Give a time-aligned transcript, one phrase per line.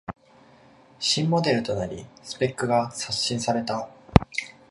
[0.97, 3.87] 新モデルとなりスペックが刷新された